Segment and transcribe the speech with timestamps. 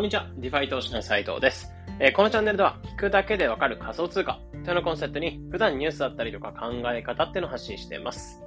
[0.00, 0.26] こんにちは。
[0.38, 1.70] DeFi 投資の斉藤です。
[1.98, 8.42] えー、このチャンネルでは、聞くだけでわかる仮想通貨というのをコンセプトに、普段ニュースだったりとか考え方っていうのを発信しています。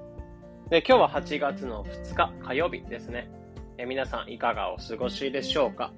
[0.72, 3.30] で今日は8月の2日火曜日ですね。
[3.78, 5.94] えー、皆さんいかがお過ごしでしょうか？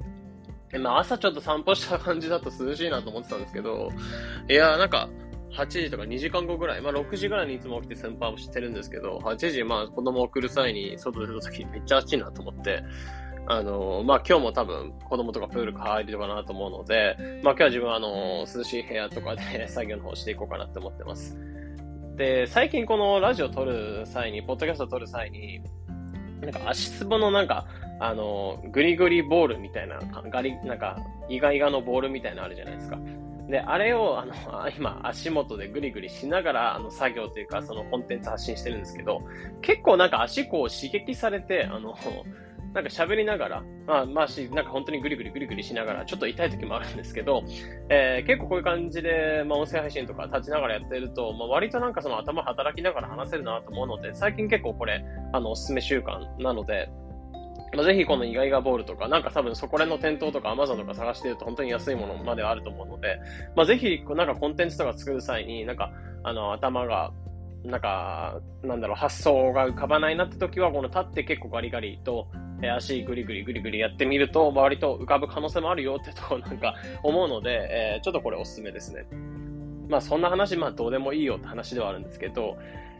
[0.73, 3.91] えまあ、朝ちょっと散歩した感じだと涼しいなと思ってたんですけど、
[4.49, 5.07] いやーなんか、
[5.57, 12.83] 8時とか2時間後ぐらい、まあ6時ぐらいにいつも起きて先輩をしてるんですけど、8時、まあ子供を送る際に外出た時めっちゃ暑いなと思って、
[13.47, 21.37] あの、まあ、今日も多分子供とかプール帰りとかなと思うので、まあ、今日は自分はあの、涼しい部屋とかで作業の方していこうかなって思ってます。
[22.15, 25.61] で、最近このラジオ撮る際に、ポッドキャスト撮る際に、
[26.41, 27.67] なんか足つぼのなんか、
[27.99, 29.99] あの、グリグリボールみたいな、
[30.29, 30.97] ガリ、なんか、
[31.29, 32.97] イガイガのボールみたいなのあるじゃないですか。
[33.49, 34.33] で、あれを、あの、
[34.77, 39.21] 今、足元でグリグリしながら、あの、作業というか、そのコンテンツ発信してるんですけど、
[39.61, 41.95] 結構なんか足こう刺激されて、あの、
[42.75, 47.41] なんか喋りながら、まあ、まあし、なんか本当にグリグリグリグリしながら、ちょっと痛い時もあるんですけど、
[47.87, 56.89] えー、結構こういう感じで、まあ、音声配信とか立ちながらやってると、まあ、割となんかその頭働きながら話せるなと思うので、最近結構これ、あの、おすすめ習慣なので、
[57.73, 63.21] まあ、ぜひこのイガイガボールとか、なんか多分そこら辺の店頭とか Amazon とか探してると本当に安いものまではあると思うので、
[63.55, 67.13] まあ、ぜひなんかコンテンツとか作る際に、なんか、あの、頭が、
[67.63, 72.27] なんか、なんだろう、発想が浮かばないなって時は、この立って結構ガリガリと、
[72.61, 79.05] え足グリグリグリグリやってみると、割と浮かぶ可能性もあるよってとこなんか思うので、えー、ちょっとこれおすすめですね。
[79.89, 82.57] まあそんな話、まあどうでもいいよって話ではあるんですけど、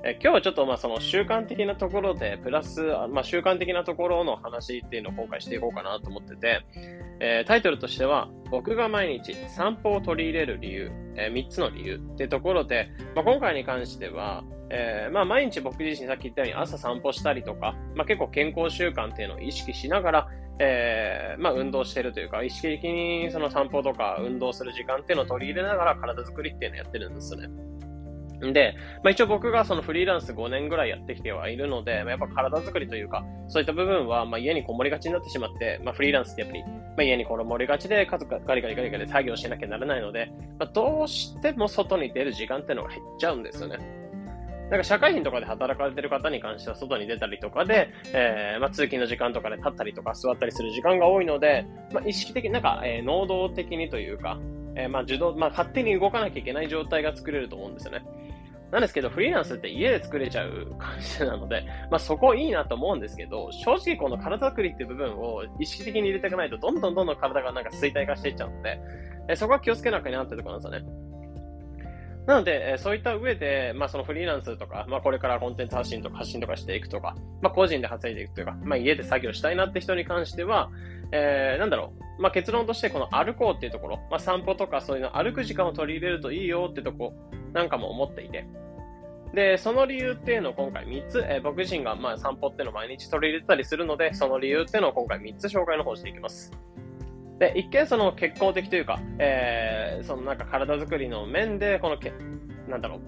[0.08, 6.64] え今日はちょっとまあその習慣的なところで、プラス、まあ習慣的なところの話っていうのを今回していこうかなと思ってて、
[7.20, 20.28] えー、タイトルとしては、僕が毎日散歩を取り入れる理由、えー、3つの理由っていうところで、まあ、今回に関しては、えー、まあ毎日僕自身さっき言ったように朝散歩したりとか、まあ結構健康習慣っていうのを意識しながら、
[20.60, 27.50] えー、まあ運動してるというか、意識的にその散歩とか運動する時間っていうのを取り入れながら体作りっていうのをやってるんですね。
[28.54, 36.64] で、まあ、一応僕がそのフリーランス5年ぐらいやってきてはいるので、まあ、やっぱ体作りというか、そういった部分は、ま、家にこもりがちになってしまって、まあ、フリーランスってやっぱり、
[36.98, 44.06] ま、家にこもりがちで、家族がガリガリガリガリ作業しなきゃならないので、ま、どうしても外に出る時間っていうのが減っちゃうんですよね。
[44.70, 54.40] なんか社会人とかで働かれてる方に関しては外に出たりとかで、えー、まあ、通勤の時間とかで立ったりとか座ったりする時間が多いので、まあ、意識的に、なんか、え、能動的にというか、
[54.76, 58.04] えー、まあ、受動、まあ、勝手に動かなきゃいけない状態が作れると思うんですよね。
[58.76, 68.78] なんですけど、フリーランスって家で作れちゃう感じなので、 まあそこいいなと思うんですけど、正直この体作りっていう部分を意識的に入れていかないと、どんどんどんどん体がなんか衰退化していっちゃうので、
[69.30, 71.06] えそこは気をつけなきゃなってところなんですよね。
[72.28, 80.70] なので、えそういった上で、まあそのフリーランスとか、まあこれからコンテンツ発信とか発信とかしていくとか、まあ個人で発いていくというか、まあ家で作業したいなって人に関しては、
[81.14, 87.14] えー、なんだろう、まあ結論としてこの歩こうっていうところ、まあ散歩とかそういうの歩く時間を取り入れるといいよってとこ
[87.54, 88.46] なんかも思っていて、
[89.36, 96.52] で、その理由っていうのを今回3つ、えー、僕自身がまあ散歩っていうのを毎日取り入れてたりするので、その理由っていうのを今回3つ紹介の方していきます。
[97.38, 102.14] で、一見その健康的というか、えー、そのなんか体作りの面で、このけ、
[102.70, 103.02] なんだろ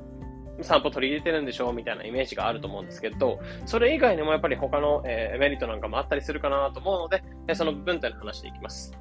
[0.60, 8.92] う、散歩取り入れてるんでしょうみたいなイメージがあると思うんですけど、それ以外にもやっぱり他の、えー、メリットなんかもあったりするかなと思うので、え、その部分っていうのを話していきます。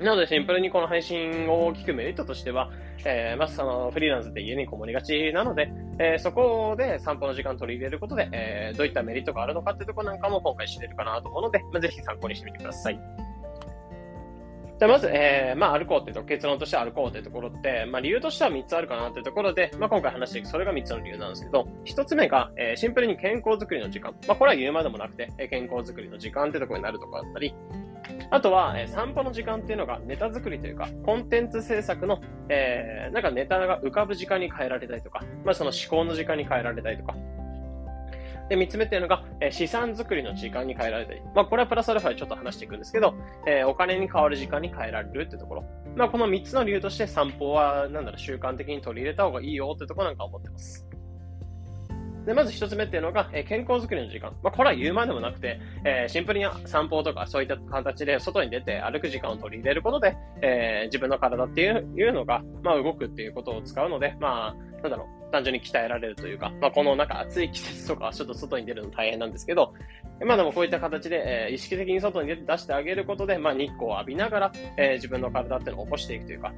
[0.00, 2.70] なのでシンプルにこの配信を聞くメリットとしては、
[3.04, 12.98] えー、まずそのフリーランスって家にこもりがちなので、えー、そこで散歩の時間取り入れることで、えー、どういったメリットがあるのかっていうところなんかも今回知れるかなと思うので、まあ、ぜひ参考にしてみてください。
[14.78, 24.14] じゃまず、えー、まあ、歩こうっていうと、結論として歩こうっていうところって、まあ、理由としては3つあるかなっていうところで、まあ、今回話していく、それが3つの理由なんですけど、1つ目が、えー、シンプルに健康づくりの時間。
[24.26, 27.54] まあ、これは言うまでもなくて、え、健康づくりの時間ってところになるところだったり、
[28.30, 37.14] あとは、え、散歩の時間っていうのがネタ作りというか、コンテンツ制作の、えー、なんかネタが浮かぶ時間に変えられたりとか、まあその思考の時間に変えられたりとか。
[38.48, 41.20] で、三つ目っていうのが、えー、資産作りの時間に変えられたり。
[41.34, 43.14] まあこれはプラスアルファでちょっと話していくんですけど、
[43.46, 45.64] えー、お金に変わる時間に変えられるってところ。
[45.96, 50.89] まあこの三つの理由として散歩は、なんだろう、習慣的に取り入れた方がいいよってところなんか思ってます。
[52.30, 54.30] で、まず一つ目っていうのが、え、健康づくりの時間。
[54.40, 69.74] まあ、これは言うまでもなくて、えー、シンプルに散歩とかそういった形で外に出て歩く時間を取り入れることで、えー、自分の体っていういうのが、まあ、動くっていうことを使うので、まあ、なんだろう、単純に鍛えられるというか、まあ、このなんか暑い季節とかはちょっと外に出るの大変なんですけど、
[70.24, 76.52] まあでもこういった形で、えー、意識的に外に出してあげることで、まあ日光を浴びながら、えー、自分の体っていうのを起こしていくというか、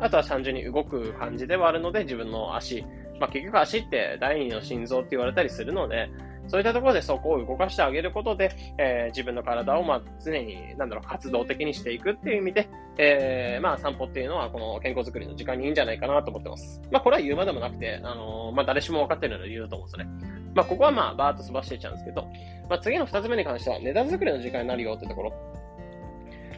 [0.00, 2.84] あとは単純に動く感じではあるので、自分の足、
[3.20, 6.10] まあ、結局足って第二の心臓って言われたりするので、
[6.46, 12.68] そういったところでそこを動かしてあげることで、えー、自分の体を、まあ、常に、なんだろう、活動的にしていくっていう意味で、
[12.98, 16.82] えー、まあ、散歩っていうのは、この健康づくりの時間にいいんじゃないかなと思ってます。
[16.90, 20.34] まあ、これは言うまでもなくて、あのー、まあ、誰しも分かってるので言うと思うんですよね。
[20.54, 22.28] まあ、ここはまあ、バーっと飛ばしていっちゃうんですけど、
[22.68, 25.53] まあ、次の二つ目に関しては、値段作りの時間になるよってところ。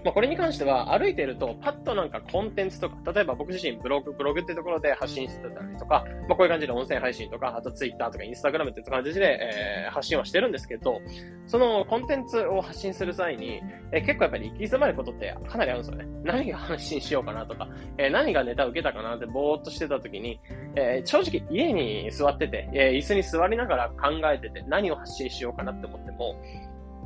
[0.06, 11.00] まあ、これに関しては歩いてるとパッとなんかコンテンツとか、例えば僕自身ブログ、ブログってところで発信してたりとか、まあ、こういう感じで音声配信とか、あとツイッターとかインスタグラムって感じで、えー、発信はしてるんですけど、
[11.48, 13.60] そのコンテンツを発信する際に、
[13.90, 16.06] えー、結構やっぱり行き詰まることってかなりあるんですよね。
[16.22, 17.68] 何が発信しようかなとか、
[17.98, 20.38] えー、何がネタ受けたかなってぼーっとしてた時に、
[20.76, 26.40] え正直家に座ってて、え椅子に座りながら考えてて何を発信しようかなって思っても、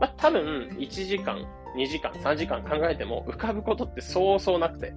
[0.00, 4.93] まあ、多分1時間2時間、3時間考えても浮かぶことってそうそうなくて。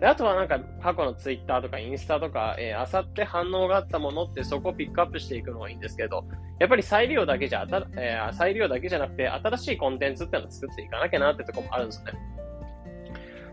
[0.00, 6.24] で、あとはなんか過去のツイッターとかインスタとか、えー、あさって反応があったものってそこをピックアップしていくのがいいんですけど、
[6.58, 7.66] やっぱり再利用だけじゃ、
[7.96, 12.35] えー、再利用だけじゃなくて新しいコンテンツっていうのを作っていかなきゃなってとこもあるんですよね。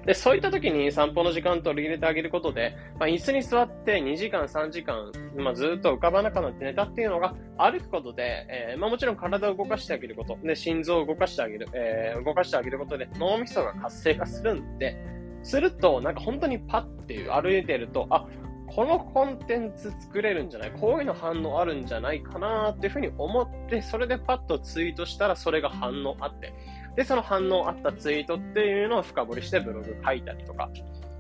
[0.06, 14.98] で、そういった時に散歩の時間取り入れてあげることで、まあ、椅子に座って2時間、3時間、まあ、ずっと浮かばなくなって寝たっていうのが歩くことで、えー、まあ、もちろん体を動かしてあげること、で、心臓を動かしてあげる、えー、動かしてあげることで脳みそが活性化するんで、
[15.42, 18.28] すると、なんか本当にパッていう歩いてると、あ、
[18.68, 20.72] このコンテンツ作れるんじゃない？
[20.72, 26.54] こういうの反応あるんじゃないかなっていうふうに思って、それでパッとツイートしたらそれが反応あって、
[26.96, 30.70] で、その反応あったツイートっていうのを深掘りしてブログ書いたりとか、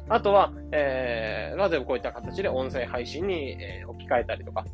[0.09, 4.65] あとは、えー、まずこういった形で音声配信に、えー、置き換えたりとか、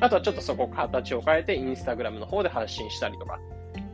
[0.00, 3.40] あとはちょっとそこ形を変えてインスタグラムの方で発信したりとか、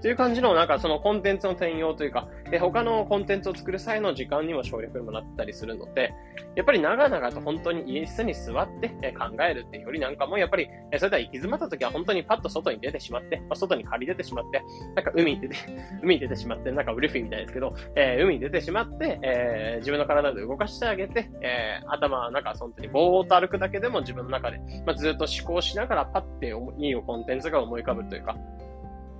[0.02, 6.12] という感じの、なんかそのコンテンツの転用というか、え他のコンテンツを作る際の時間にも省略にもなったりするので、
[6.56, 14.60] やっぱり長々と本当に椅子に座って、考えるっていうよりなんかも、やっぱり、えそれでは行き詰まった時は本当にパッと外に出てしまって、まあ、外に借り出てしまって、
[14.96, 15.56] なんか海に出て、
[16.02, 26.48] 海に出てしまって、なんかウルフィみたいですけど、えー、海に出てしまって、えー、自分の体で動かしてあげて、えー、頭、なんか本当にぼーっと歩くだけでも自分の中で、まあ、ずっと思考しながらパッて
[26.78, 28.36] いいコンテンツが思い浮かぶというか、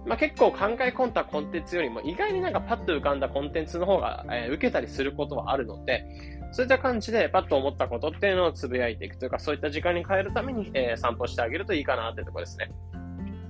[0.04, 6.04] まあ、結構考え込んだコンテンツよりも意外になんかパッと浮かんだコンテンツの方が、えー、受けたりすることはあるので、
[6.50, 12.70] そういった感じでパッと思ったことっていうのをつぶやいていくというか、そういった時間に変えるために、えー、散歩してあげるといいかなってところですね。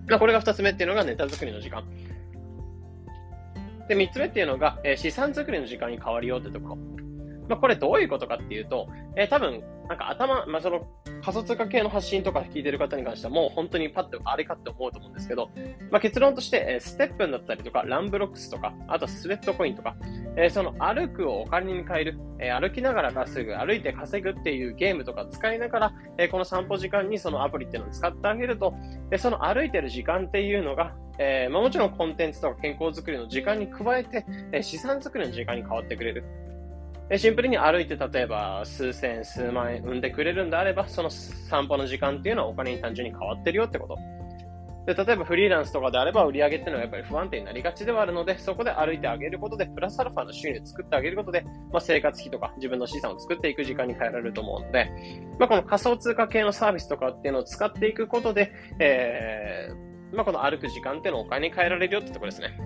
[0.09, 1.85] まあ、これが二つ目っていうのがネタ作りの時間。
[3.89, 6.79] で、三つ目っていうのが、えー、資産作りの時間に変わるよってところ。
[7.49, 10.87] まあ、これどういうことかっていうと、えー、多分、なんか頭、まあ、その
[11.23, 15.51] 仮想通貨系の発信とか聞いてる方に関してはもう本当にパッとあれかって思うと思うんですけど、
[15.91, 19.97] まあ、結論として、えステップンだったりとか、ランブロックスとか、あとスウェットコインとか、
[20.37, 28.75] えー、その歩くをお金に変える、えー、歩きながら稼ぐ、歩いて稼ぐっていうゲームとか使いながら、えー、この散歩時間にそのアプリっていうのを使ってあげると、
[29.11, 36.25] えその歩いてる時間っていうのが、えまあ、もちろんコンテンツとか健康づくりの時間に加えて、え資産作りの時間に変わってくれる。
[37.19, 43.97] シンプルに歩いて例えば数千、数万円生んでくれるんであれば、その散歩の時間っていうのはお金に単純に変わってるよってこと。
[44.87, 54.91] で、例えばフリーランスとかであれば売り上げっていうのはやっぱり不安定になりがちではあるので、そこで歩いてあげることで、プラスアルファの収入を作ってあげることで、まあ、生活費とか自分の資産を作っていく時間に変えられると思うので、
[55.39, 62.59] まあ、この仮想通貨系のサービスとかっていうのを使っていくことで、えー、まあ、この歩く時間っていうのをお金に変えられるよってところですね。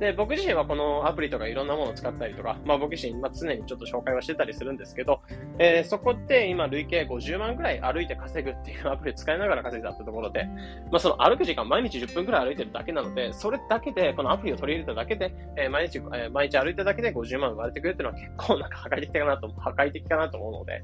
[0.00, 5.20] で、僕自身はこのアプリとかいろんなものを使ったりとか、まあ僕自身、まあ、常にちょっと紹介はしてたりするんですけど、
[5.58, 10.46] えー、そこって今累計50万くらい歩いて稼ぐっていうアプリを使いながら稼いだってところで、
[10.90, 20.82] まあその歩く時間毎日10分くらい歩いてるだけなので、それだけで、このアプリを取り入れただけで、えー、毎日、えー、毎日歩いただけで50万生まれてくるっていうのは結構なんか破壊的かなと、破壊的かなと思うので、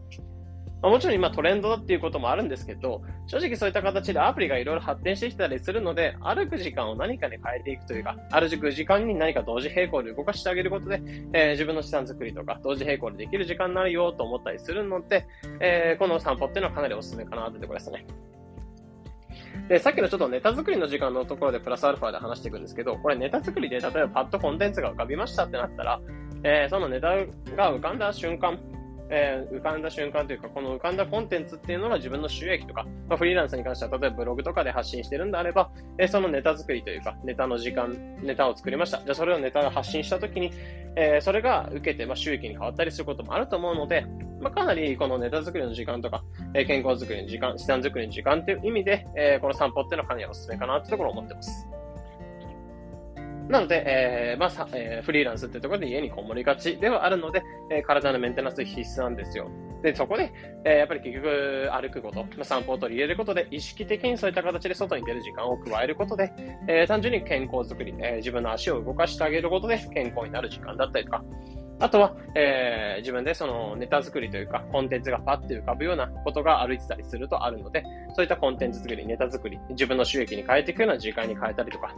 [0.87, 11.03] まあ、もちろん今トレンドだっていうこともあるんですけど、正直そういった形でアプリがいろいろ発展してきたりするので、歩く時間を何かに変えていくというか、歩く時間に何か同時並行で動かしてあげることで、
[11.33, 15.27] えー、自分の資産作りとか同時並行でできる時間になるよと思ったりするので、
[15.59, 18.07] えー、この散歩っていうのはかなりおすすめかなというところですね。
[19.69, 26.01] で、さっきのちょっとネタ作りの時間のところでプラスアルファで話していくんですけど、これネタ作りで例えばパッとコンテンツが浮かびましたってなったら、
[26.45, 27.17] えー、そのネタ
[27.57, 28.61] が浮かんだ瞬間、
[29.09, 38.99] えー、浮かんだ瞬間というか、この浮かんだコンテンツっていうのが自分の収益とか、まあ、フリーランスに関しては、例えばブログとかで発信してるんであれば、えー、そのネタ作りというか、ネタの時間、ネタを作りました。
[38.99, 40.53] じゃあそれをネタを発信したときに、
[40.97, 44.07] えー、それが受けて、まあ、収益に変わったりすることもあると思うので、
[44.41, 46.23] まあ、かなりこのネタ作りの時間とか、
[46.55, 51.67] え健康作りの時間、資産作りの時間っていう意味で、えこの散歩っていうのはかなりおすすめかなってところを思ってます。
[53.49, 59.49] なので、えー、まあえー、フリーランスってところで家にこもりがちではあるので、えー、体のメンテナンス必須なんですよ。
[59.83, 60.33] で、そこで、
[60.65, 66.33] えー、やっぱり結局歩くこと、まあ、散歩を取り入れることで、意識的にそういった形で外に出る時間を加えることで、
[66.67, 71.23] えー、単純に健康づくり、えー、自分の足を動かしてあげることで健康になる時間だったりとか、
[71.79, 77.85] あとは、えー、自分でそのネタ作りというか、コンテンツがパッて浮かぶようなことが歩いてたりするとあるので、
[78.15, 81.95] そういったコンテンツ作り、ネタ作り、自分の収益に変えていくような時間に変えたりとか、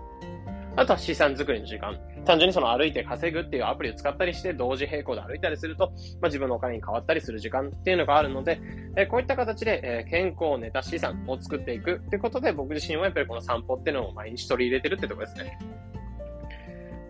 [0.78, 1.98] あとは資産作りの時間。
[2.24, 8.60] 単純にその歩いて稼ぐっていうアプリを使ったりして、同時並行で歩いたりすると、まあ、自分のお金に変わったりする時間っていうのがあるので、
[8.96, 15.58] え、こういった形で、えー、健康、ネタ、資産を作っていくってことで、僕自身はやっぱりこの散歩っていうのを毎日取り入れてるってところですね。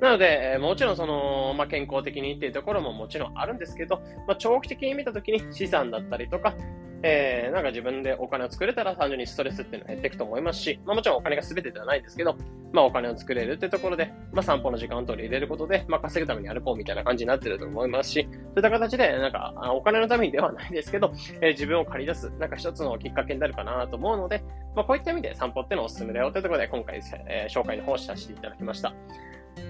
[0.00, 6.54] なので、えもちろんその、まあ、健康的にっていうところももちろんあるんですけど、まあ、長期的に見たときに資産だったりとか、
[7.02, 12.36] えー、なんか自分でお金を作れたら単純にストレスっていうのは減っていくと思いますし、まあもちろんお金が全てではないですけど、
[12.72, 24.42] まあお金を作れるってところで、まあ散歩の時間を取り入れることで、まあ稼ぐために歩こうみたいな感じになってると思いますし、そういった形で、なんかお金のためにではないですけど、えー、自分を借り出す、なんか一つのきっかけになるかなと思うので、
[24.74, 28.92] まあこういった意味で散歩ってのおすすめだよというところで今回、えー、紹介の方をさせていただきました。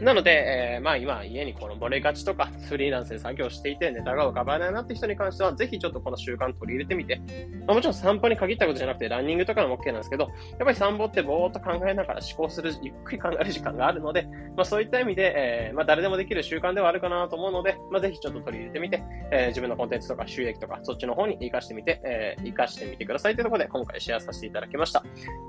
[0.01, 7.21] なので、えー、まあ今家にこの漏れがちとかフリーランスで作業していてネタが浮かばないなって人に関してはぜひちょっとこの習慣取り入れてみて、
[7.67, 14.27] まあ、もちろん散歩に限ったことじゃなくてランニングとかでも OK なんですけど、やっぱり散歩ってぼーっと考えながら思考する、ゆっくり考える時間があるので、
[14.57, 19.03] まあそういった意味で、えー、まあ誰でもできる習慣ではあるかなと思うので、まあぜひちょっと取り入れてみて、
[19.33, 25.03] えー、自分のコンテンツとか収益とかそっちの方に活かしてみて、えー、活かしてみてくださいというところで今回シェアさせていただきました。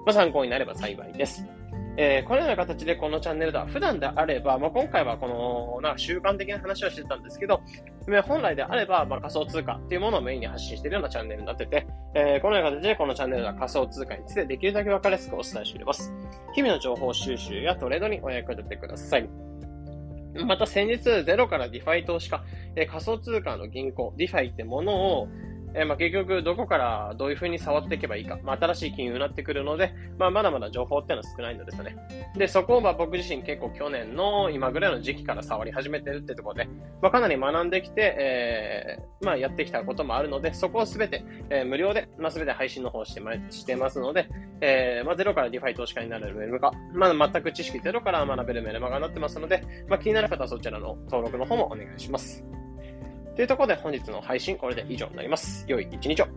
[0.05, 1.45] まあ参考になれば幸いです。
[1.97, 7.61] えー、このような形でこのチャンネルでは普段であれば、まあ、今回はこのなんか習慣的な話をしてたんですけど、
[8.25, 16.13] 本来であれば、まあ、仮想通貨っていうものをメインに発信しているようなチャンネルになってて、えー、このような形でこのチャンネルでは仮想通貨についてできるだけ分かりやすくお伝えしております。
[16.53, 19.29] 日々の情報収集やトレードにお役立てください。
[20.45, 22.43] また先日、ゼロから DeFi 投資家、
[22.75, 25.27] え、仮想通貨の銀行、 DeFi ってものを、
[25.73, 31.95] えー、まあ、結局どこからどういう風に触っていけばいいか、まあ、新しい金融になってくるので、まあ、まだまだ情報っていうのは少ないのですよね。
[32.35, 36.65] で、そこをまあ僕自身結構去年の今ぐらいの時期から触り始めてるってところで、
[37.01, 44.27] まあ、かなり学んできて、えー、まあ、やってきたこともあるので、そこをすべて、えー、無料で、まあ、すべて配信の方してましてますので、
[44.61, 52.43] えー、まあ、ゼロから DeFi 投資家になれるメルマガ、まあ、全く知識ゼロから学べるメルマガになってますので、まあ、気になる方はそちらの登録の方もお願いします。
[53.39, 55.63] というところで本日の配信これで以上になります。
[55.65, 56.27] 良い一日を。